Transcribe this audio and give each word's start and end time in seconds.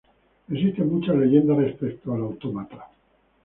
Existen 0.51 0.89
muchas 0.91 1.15
leyendas 1.15 1.57
respecto 1.57 2.11
al 2.15 2.21
autómata. 2.21 2.87